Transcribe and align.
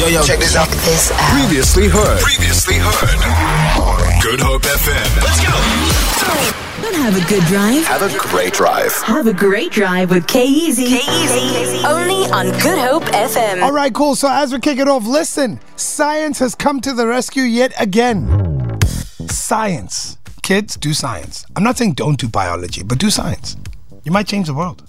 Yo, 0.00 0.06
yo, 0.06 0.22
check 0.22 0.38
this 0.38 0.56
out. 0.56 0.66
This 0.66 1.12
out. 1.12 1.18
Previously 1.38 1.86
heard. 1.86 2.20
Previously 2.20 2.76
heard. 2.78 4.22
Good 4.22 4.40
Hope 4.40 4.62
FM. 4.62 5.22
Let's 5.22 5.44
go. 5.44 6.82
Don't 6.82 6.94
have 6.94 7.22
a 7.22 7.28
good 7.28 7.44
drive. 7.44 7.84
Have 7.84 8.00
a 8.00 8.18
great 8.18 8.54
drive. 8.54 8.94
Have 9.02 9.26
a 9.26 9.34
great 9.34 9.70
drive 9.70 10.08
with 10.08 10.26
K-Easy. 10.26 10.86
K-Easy. 10.86 11.84
Only 11.84 12.30
on 12.30 12.46
Good 12.62 12.78
Hope 12.78 13.02
FM. 13.12 13.62
All 13.62 13.72
right, 13.72 13.92
cool. 13.92 14.16
So 14.16 14.26
as 14.30 14.54
we 14.54 14.58
kick 14.60 14.78
it 14.78 14.88
off, 14.88 15.04
listen, 15.04 15.60
science 15.76 16.38
has 16.38 16.54
come 16.54 16.80
to 16.80 16.94
the 16.94 17.06
rescue 17.06 17.42
yet 17.42 17.74
again. 17.78 18.80
Science. 19.28 20.16
Kids, 20.42 20.76
do 20.76 20.94
science. 20.94 21.44
I'm 21.56 21.62
not 21.62 21.76
saying 21.76 21.92
don't 21.92 22.18
do 22.18 22.26
biology, 22.26 22.82
but 22.84 22.96
do 22.96 23.10
science. 23.10 23.58
You 24.04 24.12
might 24.12 24.26
change 24.26 24.46
the 24.46 24.54
world. 24.54 24.82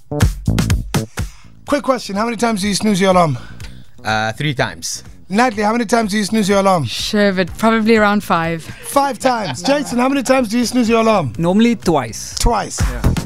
Quick 1.68 1.84
question 1.84 2.16
How 2.16 2.24
many 2.24 2.38
times 2.38 2.62
do 2.62 2.70
you 2.70 2.76
snooze 2.76 3.02
your 3.02 3.12
alarm? 3.12 3.38
Uh, 4.04 4.32
three 4.34 4.54
times. 4.54 5.04
Natalie, 5.30 5.64
how 5.64 5.72
many 5.72 5.86
times 5.86 6.12
do 6.12 6.18
you 6.18 6.26
snooze 6.26 6.50
your 6.50 6.60
alarm? 6.60 6.84
Sure, 6.86 7.32
but 7.32 7.56
probably 7.58 7.96
around 7.96 8.24
five. 8.24 8.64
Five 8.64 9.18
times. 9.20 9.62
Jason, 9.70 9.98
how 10.00 10.10
many 10.10 10.24
times 10.24 10.50
do 10.50 10.58
you 10.60 10.66
snooze 10.66 10.90
your 10.90 11.02
alarm? 11.02 11.34
Normally 11.38 11.76
twice. 11.78 12.38
Twice. 12.40 12.78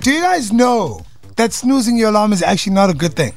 Do 0.02 0.12
you 0.12 0.22
guys 0.22 0.52
know 0.52 1.04
that 1.38 1.52
snoozing 1.54 1.98
your 1.98 2.10
alarm 2.10 2.32
is 2.34 2.44
actually 2.44 2.74
not 2.74 2.90
a 2.90 2.94
good 2.94 3.14
thing? 3.16 3.34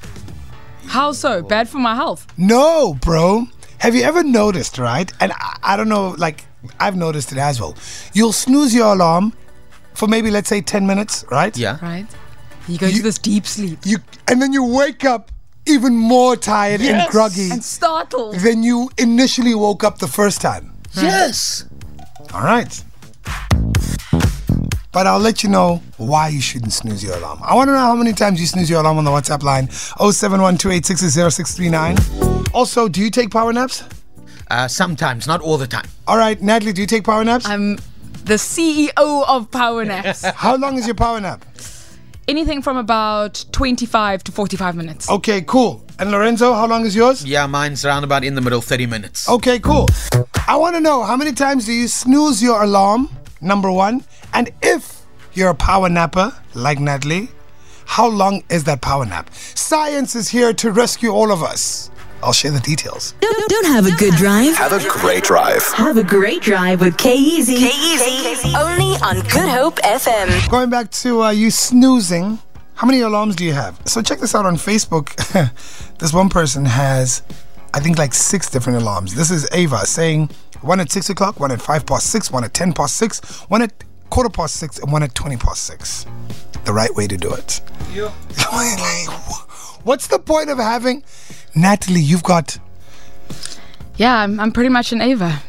How 0.86 1.12
so? 1.12 1.42
Bad 1.42 1.68
for 1.68 1.78
my 1.78 1.94
health. 1.94 2.26
No, 2.36 2.94
bro. 2.94 3.46
Have 3.78 3.94
you 3.94 4.02
ever 4.02 4.22
noticed, 4.22 4.76
right? 4.78 5.10
And 5.20 5.32
I, 5.32 5.56
I 5.62 5.76
don't 5.76 5.88
know, 5.88 6.14
like, 6.18 6.44
I've 6.80 6.96
noticed 6.96 7.32
it 7.32 7.38
as 7.38 7.60
well. 7.60 7.74
You'll 8.12 8.32
snooze 8.32 8.74
your 8.74 8.92
alarm 8.92 9.32
for 9.94 10.08
maybe, 10.08 10.30
let's 10.30 10.48
say, 10.48 10.60
10 10.60 10.86
minutes, 10.86 11.24
right? 11.30 11.56
Yeah. 11.56 11.78
Right? 11.80 12.06
You 12.66 12.76
go 12.78 12.86
You- 12.86 12.96
to 12.98 13.02
this 13.02 13.18
deep 13.18 13.46
sleep. 13.46 13.78
You 13.84 13.98
And 14.28 14.42
then 14.42 14.52
you 14.52 14.64
wake 14.64 15.04
up 15.04 15.30
even 15.68 15.94
more 15.96 16.36
tired 16.36 16.80
and 16.80 17.08
groggy 17.10 17.50
And 17.50 17.62
startled. 17.64 18.36
than 18.36 18.62
you 18.62 18.90
initially 18.98 19.54
woke 19.54 19.84
up 19.84 19.98
the 19.98 20.08
first 20.08 20.40
time. 20.40 20.72
Yes. 20.94 21.64
All 22.34 22.42
right. 22.42 22.84
But 24.90 25.06
I'll 25.06 25.18
let 25.20 25.42
you 25.42 25.50
know 25.50 25.82
why 25.98 26.28
you 26.28 26.40
shouldn't 26.40 26.72
snooze 26.72 27.04
your 27.04 27.14
alarm. 27.16 27.40
I 27.42 27.54
want 27.54 27.68
to 27.68 27.72
know 27.72 27.78
how 27.80 27.94
many 27.94 28.12
times 28.12 28.40
you 28.40 28.46
snooze 28.46 28.70
your 28.70 28.80
alarm 28.80 28.98
on 28.98 29.04
the 29.04 29.10
WhatsApp 29.10 29.42
line 29.42 29.68
0712860639. 29.68 32.54
Also, 32.54 32.88
do 32.88 33.00
you 33.00 33.10
take 33.10 33.30
power 33.30 33.52
naps? 33.52 33.84
Uh, 34.50 34.66
sometimes, 34.66 35.26
not 35.26 35.42
all 35.42 35.58
the 35.58 35.66
time. 35.66 35.84
All 36.06 36.16
right, 36.16 36.40
Natalie, 36.40 36.72
do 36.72 36.80
you 36.80 36.86
take 36.86 37.04
power 37.04 37.22
naps? 37.22 37.44
I'm 37.46 37.76
the 38.24 38.34
CEO 38.34 39.24
of 39.28 39.50
power 39.50 39.84
naps. 39.84 40.24
How 40.24 40.56
long 40.56 40.78
is 40.78 40.86
your 40.86 40.94
power 40.94 41.20
nap? 41.20 41.44
Anything 42.28 42.60
from 42.60 42.76
about 42.76 43.42
25 43.52 44.22
to 44.24 44.32
45 44.32 44.76
minutes. 44.76 45.08
Okay, 45.08 45.40
cool. 45.40 45.82
And 45.98 46.10
Lorenzo, 46.10 46.52
how 46.52 46.66
long 46.66 46.84
is 46.84 46.94
yours? 46.94 47.24
Yeah, 47.24 47.46
mine's 47.46 47.86
around 47.86 48.04
about 48.04 48.22
in 48.22 48.34
the 48.34 48.42
middle, 48.42 48.60
30 48.60 48.84
minutes. 48.84 49.26
Okay, 49.30 49.58
cool. 49.58 49.86
I 50.46 50.54
want 50.56 50.76
to 50.76 50.80
know 50.80 51.02
how 51.04 51.16
many 51.16 51.32
times 51.32 51.64
do 51.64 51.72
you 51.72 51.88
snooze 51.88 52.42
your 52.42 52.62
alarm? 52.62 53.08
Number 53.40 53.72
one. 53.72 54.04
And 54.34 54.50
if 54.60 55.06
you're 55.32 55.48
a 55.48 55.54
power 55.54 55.88
napper 55.88 56.34
like 56.54 56.78
Natalie, 56.78 57.28
how 57.86 58.06
long 58.06 58.44
is 58.50 58.64
that 58.64 58.82
power 58.82 59.06
nap? 59.06 59.30
Science 59.32 60.14
is 60.14 60.28
here 60.28 60.52
to 60.52 60.70
rescue 60.70 61.08
all 61.08 61.32
of 61.32 61.42
us. 61.42 61.90
I'll 62.22 62.32
share 62.32 62.50
the 62.50 62.60
details. 62.60 63.14
Don't, 63.20 63.48
don't 63.48 63.66
have 63.66 63.86
a 63.86 63.92
good 63.92 64.14
drive. 64.14 64.56
Have 64.56 64.72
a 64.72 64.88
great 64.88 65.22
drive. 65.24 65.62
Have 65.74 65.96
a 65.96 66.02
great 66.02 66.42
drive 66.42 66.80
with 66.80 66.98
K-Easy. 66.98 67.56
K-Easy. 67.56 68.54
Only 68.56 68.96
on 69.02 69.20
Good 69.28 69.48
Hope 69.48 69.76
FM. 69.76 70.50
Going 70.50 70.68
back 70.68 70.90
to 70.90 71.22
uh, 71.22 71.30
you 71.30 71.50
snoozing, 71.50 72.38
how 72.74 72.86
many 72.86 73.00
alarms 73.00 73.36
do 73.36 73.44
you 73.44 73.52
have? 73.52 73.80
So 73.86 74.02
check 74.02 74.18
this 74.18 74.34
out 74.34 74.46
on 74.46 74.56
Facebook. 74.56 75.14
this 75.98 76.12
one 76.12 76.28
person 76.28 76.64
has, 76.64 77.22
I 77.72 77.80
think, 77.80 77.98
like 77.98 78.14
six 78.14 78.50
different 78.50 78.82
alarms. 78.82 79.14
This 79.14 79.30
is 79.30 79.48
Ava 79.52 79.86
saying 79.86 80.30
one 80.60 80.80
at 80.80 80.90
six 80.90 81.08
o'clock, 81.10 81.38
one 81.38 81.52
at 81.52 81.62
five 81.62 81.86
past 81.86 82.10
six, 82.10 82.32
one 82.32 82.42
at 82.42 82.52
ten 82.52 82.72
past 82.72 82.96
six, 82.96 83.20
one 83.48 83.62
at 83.62 83.72
quarter 84.10 84.30
past 84.30 84.56
six, 84.56 84.78
and 84.78 84.90
one 84.92 85.02
at 85.04 85.14
twenty 85.14 85.36
past 85.36 85.64
six. 85.64 86.04
The 86.64 86.72
right 86.72 86.92
way 86.94 87.06
to 87.06 87.16
do 87.16 87.32
it. 87.32 87.60
Yeah. 87.92 88.08
What's 89.84 90.08
the 90.08 90.18
point 90.18 90.50
of 90.50 90.58
having 90.58 91.02
Natalie? 91.54 92.00
You've 92.00 92.22
got 92.22 92.58
Yeah, 93.96 94.16
I'm, 94.18 94.38
I'm 94.40 94.52
pretty 94.52 94.68
much 94.70 94.92
an 94.92 95.00
Ava. 95.00 95.42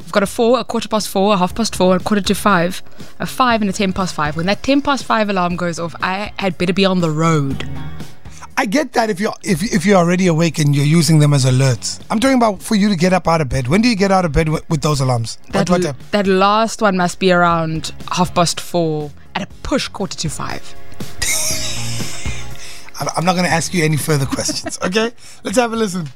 I've 0.00 0.12
got 0.12 0.22
a 0.22 0.26
four, 0.26 0.58
a 0.58 0.64
quarter 0.64 0.88
past 0.88 1.08
four, 1.08 1.34
a 1.34 1.36
half 1.36 1.54
past 1.54 1.76
four, 1.76 1.96
a 1.96 2.00
quarter 2.00 2.22
to 2.22 2.34
five, 2.34 2.82
a 3.18 3.26
five, 3.26 3.60
and 3.60 3.68
a 3.68 3.74
ten 3.74 3.92
past 3.92 4.14
five. 4.14 4.36
When 4.36 4.46
that 4.46 4.62
ten 4.62 4.80
past 4.80 5.04
five 5.04 5.28
alarm 5.28 5.56
goes 5.56 5.78
off, 5.78 5.94
I 6.00 6.32
had 6.38 6.56
better 6.56 6.72
be 6.72 6.86
on 6.86 7.00
the 7.00 7.10
road. 7.10 7.68
I 8.56 8.64
get 8.66 8.94
that 8.94 9.08
if 9.10 9.20
you're 9.20 9.34
if, 9.44 9.62
if 9.62 9.84
you're 9.86 9.98
already 9.98 10.26
awake 10.26 10.58
and 10.58 10.74
you're 10.74 10.84
using 10.86 11.18
them 11.18 11.32
as 11.34 11.44
alerts. 11.44 12.00
I'm 12.10 12.18
talking 12.20 12.38
about 12.38 12.60
for 12.62 12.74
you 12.74 12.88
to 12.88 12.96
get 12.96 13.12
up 13.12 13.28
out 13.28 13.40
of 13.40 13.48
bed. 13.50 13.68
When 13.68 13.82
do 13.82 13.88
you 13.88 13.94
get 13.96 14.10
out 14.10 14.24
of 14.24 14.32
bed 14.32 14.48
with, 14.48 14.68
with 14.70 14.80
those 14.80 15.00
alarms? 15.00 15.36
That, 15.50 15.68
what, 15.70 15.82
what 15.82 15.84
l- 15.84 15.96
that 16.12 16.26
last 16.26 16.80
one 16.82 16.96
must 16.96 17.18
be 17.20 17.30
around 17.30 17.92
half 18.10 18.34
past 18.34 18.60
four 18.60 19.12
at 19.36 19.42
a 19.42 19.46
push 19.62 19.88
quarter 19.88 20.16
to 20.16 20.28
five. 20.30 20.74
I'm- 23.00 23.24
not 23.24 23.32
going 23.34 23.44
to 23.44 23.52
ask 23.52 23.72
you 23.74 23.84
any 23.84 23.96
further 23.96 24.26
questions. 24.26 24.78
Okay, 24.88 25.12
let's 25.44 25.58
have 25.58 25.72
a 25.72 25.76
listen. 25.76 26.08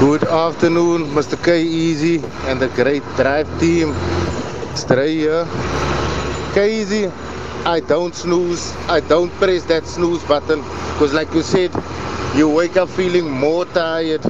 Good 0.00 0.24
afternoon, 0.24 1.04
Mr. 1.14 1.42
K 1.42 1.62
Easy 1.62 2.16
and 2.48 2.60
the 2.60 2.68
great 2.68 3.02
drive 3.16 3.48
team. 3.60 3.94
Stray 4.74 5.14
here. 5.14 5.46
K 6.54 6.80
Easy, 6.80 7.06
I 7.64 7.80
don't 7.80 8.14
snooze. 8.14 8.74
I 8.88 9.00
don't 9.00 9.30
press 9.32 9.64
that 9.64 9.86
snooze 9.86 10.22
button 10.24 10.60
because, 10.92 11.12
like 11.14 11.32
you 11.34 11.42
said, 11.42 11.70
you 12.34 12.48
wake 12.48 12.76
up 12.76 12.88
feeling 12.88 13.30
more 13.30 13.64
tired. 13.66 14.22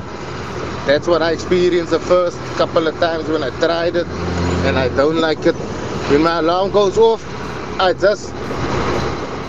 That's 0.87 1.06
what 1.06 1.23
I 1.23 1.33
experienced 1.33 1.93
the 1.93 2.00
first 2.00 2.39
couple 2.56 2.87
of 2.87 2.99
times 3.00 3.28
when 3.28 3.43
I 3.43 3.50
tried 3.59 3.97
it, 3.97 4.06
and 4.67 4.78
I 4.78 4.89
don't 4.97 5.17
like 5.17 5.47
it. 5.47 5.55
When 6.11 6.23
my 6.23 6.39
alarm 6.41 6.71
goes 6.73 6.99
off, 6.99 7.23
I 7.81 7.94
just 7.94 8.33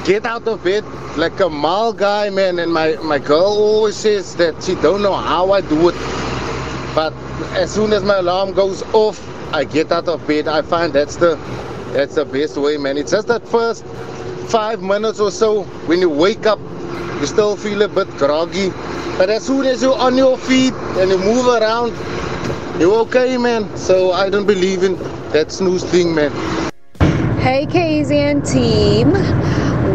get 0.06 0.26
out 0.26 0.48
of 0.48 0.64
bed 0.64 0.86
like 1.18 1.40
a 1.40 1.50
mile 1.50 1.92
guy, 1.92 2.30
man. 2.30 2.60
And 2.60 2.72
my, 2.72 2.96
my 2.98 3.18
girl 3.18 3.58
always 3.58 3.96
says 3.96 4.36
that 4.36 4.64
she 4.64 4.76
don't 4.76 5.02
know 5.02 5.16
how 5.16 5.52
I 5.52 5.62
do 5.62 5.90
it. 5.90 5.96
But 6.94 7.14
as 7.58 7.74
soon 7.74 7.92
as 7.92 8.04
my 8.04 8.18
alarm 8.18 8.54
goes 8.54 8.84
off, 8.94 9.20
I 9.54 9.64
get 9.64 9.92
out 9.92 10.08
of 10.08 10.26
bed. 10.28 10.48
I 10.48 10.62
find 10.62 10.94
that's 10.94 11.16
the 11.18 11.36
that's 11.92 12.16
the 12.16 12.26
best 12.26 12.58
way, 12.58 12.78
man. 12.78 12.98
It's 12.98 13.12
just 13.12 13.28
that 13.28 13.48
first 13.48 13.86
five 14.48 14.82
minutes 14.82 15.20
or 15.20 15.32
so 15.32 15.64
when 15.88 16.00
you 16.02 16.10
wake 16.10 16.46
up, 16.46 16.60
you 17.20 17.26
still 17.26 17.56
feel 17.56 17.82
a 17.82 17.88
bit 17.88 18.10
groggy. 18.18 18.70
But 19.18 19.30
as 19.30 19.46
soon 19.46 19.66
as 19.66 19.82
you're 19.82 19.98
on 19.98 20.18
your 20.18 20.38
feet 20.38 20.74
and 21.00 21.10
you 21.10 21.18
move 21.18 21.48
around, 21.48 21.94
you're 22.80 23.00
okay, 23.08 23.38
man. 23.38 23.76
So 23.78 24.12
I 24.12 24.30
don't 24.30 24.46
believe 24.46 24.84
in 24.84 24.98
that 25.32 25.52
snooze 25.52 25.84
thing, 25.86 26.14
man. 26.14 26.32
Hey 27.40 27.66
Keynesian 27.66 28.44
team. 28.52 29.14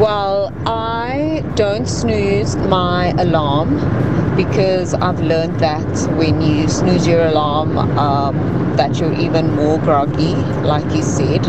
Well, 0.00 0.50
I 0.64 1.44
don't 1.56 1.86
snooze 1.86 2.56
my 2.56 3.10
alarm 3.18 4.34
because 4.34 4.94
I've 4.94 5.20
learned 5.20 5.60
that 5.60 6.16
when 6.16 6.40
you 6.40 6.70
snooze 6.70 7.06
your 7.06 7.26
alarm, 7.26 7.76
um, 7.76 8.34
that 8.78 8.98
you're 8.98 9.12
even 9.12 9.54
more 9.54 9.78
groggy, 9.78 10.36
like 10.64 10.90
you 10.96 11.02
said. 11.02 11.44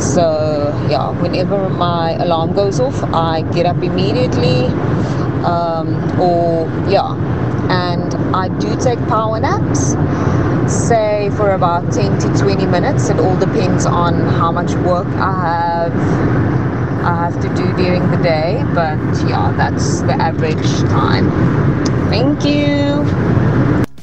So 0.00 0.72
yeah, 0.88 1.10
whenever 1.20 1.68
my 1.70 2.12
alarm 2.22 2.52
goes 2.54 2.78
off, 2.78 3.02
I 3.12 3.42
get 3.52 3.66
up 3.66 3.82
immediately, 3.82 4.66
um, 5.42 5.88
or 6.20 6.68
yeah, 6.88 7.16
and 7.68 8.14
I 8.32 8.46
do 8.60 8.76
take 8.80 9.00
power 9.08 9.40
naps 9.40 9.96
say 10.72 11.30
for 11.30 11.50
about 11.52 11.92
10 11.92 12.16
to 12.20 12.38
20 12.38 12.64
minutes. 12.66 13.08
It 13.08 13.18
all 13.18 13.36
depends 13.36 13.86
on 13.86 14.14
how 14.38 14.52
much 14.52 14.72
work 14.86 15.08
I 15.16 15.88
have 15.90 16.67
I 17.08 17.30
have 17.30 17.40
to 17.40 17.48
do 17.54 17.64
during 17.82 18.10
the 18.10 18.18
day, 18.18 18.62
but 18.74 18.98
yeah, 19.26 19.50
that's 19.56 20.02
the 20.02 20.12
average 20.12 20.62
time. 20.90 21.30
Thank 22.10 22.44
you. 22.44 23.02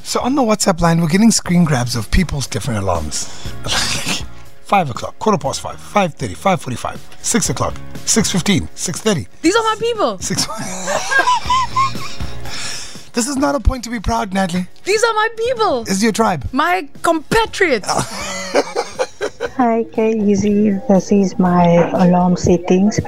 So 0.02 0.19
on 0.22 0.34
the 0.34 0.42
WhatsApp 0.42 0.81
line, 0.81 1.00
we're 1.02 1.07
getting 1.07 1.30
screen 1.30 1.66
grabs 1.66 1.96
of 1.96 2.10
people's 2.10 2.48
different 2.48 2.80
alarms. 2.80 3.28
five 4.63 4.90
o'clock, 4.90 5.19
quarter 5.19 5.38
past 5.38 5.62
five, 5.62 5.80
five 5.80 6.16
thirty, 6.16 6.34
five 6.34 6.60
forty-five, 6.60 7.00
six 7.22 7.48
o'clock, 7.52 7.75
six 8.06 8.31
fifteen, 8.31 8.68
six 8.74 9.02
thirty, 9.02 9.28
These 9.44 9.56
are 9.56 9.62
my 9.63 9.75
people. 9.80 10.18
six. 10.18 10.48
this 13.13 13.28
is 13.28 13.38
not 13.38 13.54
a 13.54 13.60
point 13.60 13.84
to 13.84 13.92
be 13.92 14.00
proud, 14.00 14.34
Natalie. 14.34 14.66
These 14.84 15.04
are 15.04 15.13
my 15.13 15.30
people. 15.38 15.84
This 15.84 15.98
is 15.98 16.04
your 16.04 16.12
tribe. 16.12 16.50
My 16.51 16.90
compatriots. 17.04 17.88
Hi, 19.57 19.86
Easy. 19.98 20.72
This 20.90 21.13
is 21.13 21.40
my 21.40 21.66
alarm 22.04 22.36
settings. 22.36 23.00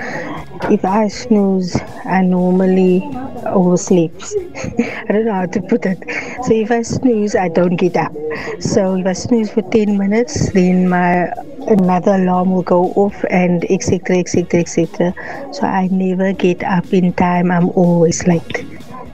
If 0.72 0.86
I 0.86 1.10
snooze, 1.10 1.76
I 2.06 2.22
normally 2.22 3.02
oversleep. 3.46 4.14
I 4.80 5.06
don't 5.10 5.26
know 5.26 5.34
how 5.34 5.46
to 5.48 5.62
put 5.62 5.86
it. 5.86 6.00
So 6.46 6.54
if 6.54 6.72
I 6.72 6.84
snooze, 6.84 7.36
I 7.36 7.50
don't 7.50 7.76
get 7.76 7.98
up. 7.98 8.14
So 8.62 8.96
if 8.96 9.06
I 9.06 9.12
snooze 9.12 9.52
for 9.52 9.62
10 9.62 9.98
minutes, 9.98 10.54
then 10.54 10.88
my 10.88 11.34
another 11.68 12.14
alarm 12.14 12.54
will 12.54 12.64
go 12.64 12.94
off 12.94 13.26
and 13.30 13.70
etc 13.70 14.20
etc 14.20 14.62
etc. 14.62 15.14
So 15.52 15.64
I 15.64 15.90
never 15.92 16.32
get 16.32 16.64
up 16.64 16.94
in 16.94 17.12
time. 17.12 17.52
I'm 17.52 17.72
always 17.72 18.26
late. 18.26 18.66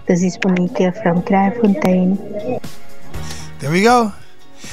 This 0.06 0.22
is 0.22 0.38
Monique 0.46 0.94
from 1.02 1.24
Kraaifontein. 1.24 2.62
There 3.58 3.72
we 3.72 3.82
go. 3.82 4.14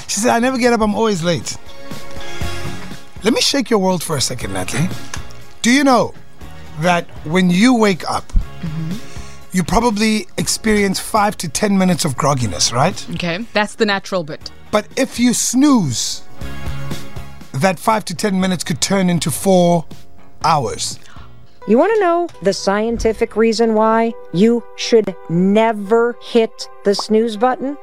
She 0.08 0.20
said, 0.20 0.32
I 0.32 0.40
never 0.40 0.58
get 0.58 0.74
up, 0.74 0.82
I'm 0.82 0.94
always 0.94 1.22
late. 1.22 1.56
Let 3.22 3.34
me 3.34 3.42
shake 3.42 3.68
your 3.68 3.80
world 3.80 4.02
for 4.02 4.16
a 4.16 4.20
second, 4.20 4.54
Natalie. 4.54 4.88
Do 5.60 5.70
you 5.70 5.84
know 5.84 6.14
that 6.80 7.06
when 7.26 7.50
you 7.50 7.74
wake 7.74 8.08
up, 8.10 8.26
mm-hmm. 8.28 8.96
you 9.52 9.62
probably 9.62 10.26
experience 10.38 10.98
five 10.98 11.36
to 11.38 11.48
10 11.48 11.76
minutes 11.76 12.06
of 12.06 12.16
grogginess, 12.16 12.72
right? 12.72 13.06
Okay, 13.10 13.44
that's 13.52 13.74
the 13.74 13.84
natural 13.84 14.24
bit. 14.24 14.50
But 14.70 14.88
if 14.96 15.20
you 15.20 15.34
snooze, 15.34 16.22
that 17.52 17.78
five 17.78 18.06
to 18.06 18.14
10 18.14 18.40
minutes 18.40 18.64
could 18.64 18.80
turn 18.80 19.10
into 19.10 19.30
four 19.30 19.84
hours. 20.42 20.98
You 21.68 21.76
want 21.76 21.92
to 21.92 22.00
know 22.00 22.26
the 22.42 22.54
scientific 22.54 23.36
reason 23.36 23.74
why 23.74 24.14
you 24.32 24.64
should 24.76 25.14
never 25.28 26.16
hit 26.22 26.70
the 26.84 26.94
snooze 26.94 27.36
button? 27.36 27.76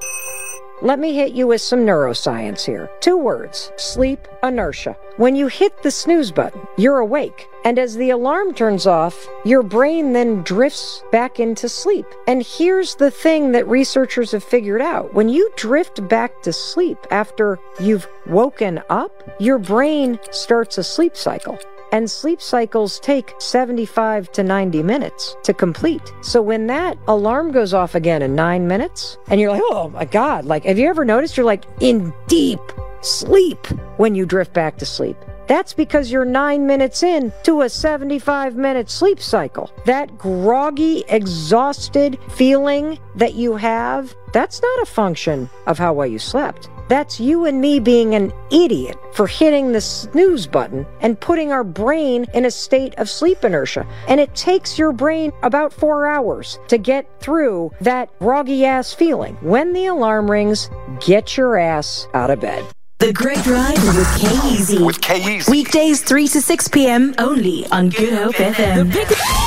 Let 0.83 0.99
me 0.99 1.15
hit 1.15 1.31
you 1.31 1.47
with 1.47 1.61
some 1.61 1.79
neuroscience 1.79 2.63
here. 2.63 2.87
Two 2.99 3.17
words 3.17 3.71
sleep 3.77 4.27
inertia. 4.43 4.95
When 5.15 5.35
you 5.35 5.47
hit 5.47 5.81
the 5.81 5.89
snooze 5.89 6.31
button, 6.31 6.61
you're 6.77 6.99
awake. 6.99 7.47
And 7.65 7.79
as 7.79 7.95
the 7.95 8.11
alarm 8.11 8.53
turns 8.53 8.85
off, 8.85 9.27
your 9.43 9.63
brain 9.63 10.13
then 10.13 10.43
drifts 10.43 11.01
back 11.11 11.39
into 11.39 11.67
sleep. 11.67 12.05
And 12.27 12.43
here's 12.43 12.93
the 12.93 13.09
thing 13.09 13.53
that 13.53 13.67
researchers 13.67 14.33
have 14.33 14.43
figured 14.43 14.81
out 14.81 15.15
when 15.15 15.29
you 15.29 15.51
drift 15.55 16.07
back 16.07 16.43
to 16.43 16.53
sleep 16.53 16.99
after 17.09 17.57
you've 17.79 18.07
woken 18.27 18.79
up, 18.91 19.23
your 19.39 19.57
brain 19.57 20.19
starts 20.29 20.77
a 20.77 20.83
sleep 20.83 21.17
cycle. 21.17 21.57
And 21.91 22.09
sleep 22.09 22.41
cycles 22.41 22.99
take 22.99 23.33
75 23.39 24.31
to 24.33 24.43
90 24.43 24.83
minutes 24.83 25.37
to 25.43 25.53
complete. 25.53 26.13
So 26.21 26.41
when 26.41 26.67
that 26.67 26.97
alarm 27.07 27.51
goes 27.51 27.73
off 27.73 27.95
again 27.95 28.21
in 28.21 28.35
nine 28.35 28.67
minutes, 28.67 29.17
and 29.29 29.39
you're 29.39 29.51
like, 29.51 29.61
oh 29.65 29.89
my 29.89 30.05
God, 30.05 30.45
like, 30.45 30.65
have 30.65 30.77
you 30.77 30.87
ever 30.87 31.05
noticed 31.05 31.37
you're 31.37 31.45
like 31.45 31.65
in 31.79 32.13
deep 32.27 32.59
sleep 33.01 33.65
when 33.97 34.15
you 34.15 34.25
drift 34.25 34.53
back 34.53 34.77
to 34.77 34.85
sleep? 34.85 35.17
That's 35.47 35.73
because 35.73 36.11
you're 36.11 36.25
nine 36.25 36.67
minutes 36.67 37.03
in 37.03 37.31
to 37.43 37.61
a 37.61 37.69
75 37.69 38.57
minute 38.57 38.89
sleep 38.89 39.21
cycle. 39.21 39.71
That 39.85 40.17
groggy, 40.17 41.05
exhausted 41.07 42.19
feeling 42.31 42.99
that 43.15 43.35
you 43.35 43.55
have, 43.55 44.13
that's 44.33 44.61
not 44.61 44.81
a 44.81 44.85
function 44.85 45.49
of 45.65 45.77
how 45.77 45.93
well 45.93 46.07
you 46.07 46.19
slept. 46.19 46.69
That's 46.87 47.19
you 47.19 47.45
and 47.45 47.59
me 47.59 47.79
being 47.79 48.15
an 48.15 48.31
idiot 48.51 48.97
for 49.13 49.27
hitting 49.27 49.71
the 49.71 49.81
snooze 49.81 50.47
button 50.47 50.85
and 51.01 51.19
putting 51.19 51.51
our 51.51 51.63
brain 51.63 52.25
in 52.33 52.45
a 52.45 52.51
state 52.51 52.95
of 52.97 53.09
sleep 53.09 53.43
inertia. 53.43 53.85
And 54.07 54.19
it 54.19 54.33
takes 54.35 54.77
your 54.77 54.91
brain 54.91 55.31
about 55.43 55.73
four 55.73 56.07
hours 56.07 56.59
to 56.69 56.77
get 56.77 57.07
through 57.19 57.71
that 57.81 58.17
groggy 58.19 58.65
ass 58.65 58.93
feeling. 58.93 59.35
When 59.41 59.73
the 59.73 59.87
alarm 59.87 60.29
rings, 60.29 60.69
get 60.99 61.35
your 61.35 61.57
ass 61.57 62.07
out 62.13 62.29
of 62.29 62.39
bed. 62.39 62.63
The 62.99 63.13
Great 63.13 63.45
Ride 63.45 63.77
with 63.95 64.17
K 64.17 64.83
With 64.83 65.01
K 65.01 65.41
Weekdays 65.47 66.01
3 66.01 66.27
to 66.29 66.41
6 66.41 66.67
p.m. 66.69 67.13
only 67.19 67.67
on 67.67 67.89
Good 67.89 68.13
Hope 68.13 68.35
FM. 68.35 69.46